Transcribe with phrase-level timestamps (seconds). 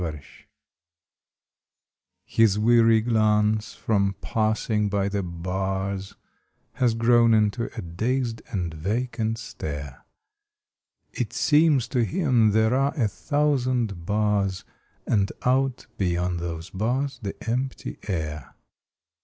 [0.01, 0.25] THE PANTHER
[2.25, 6.15] His weary glance, from passing by the bars,
[6.73, 10.03] Has grown into a dazed and vacant stare;
[11.13, 14.63] It seems to him there are a thousand bars
[15.05, 18.55] And out beyond those bars the empty air.